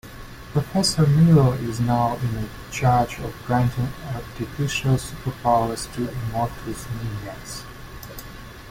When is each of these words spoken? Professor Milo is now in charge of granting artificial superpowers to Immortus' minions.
Professor 0.51 1.05
Milo 1.05 1.53
is 1.53 1.79
now 1.79 2.15
in 2.17 2.49
charge 2.71 3.19
of 3.19 3.35
granting 3.45 3.87
artificial 4.11 4.95
superpowers 4.95 5.93
to 5.93 6.07
Immortus' 6.07 6.87
minions. 7.03 7.63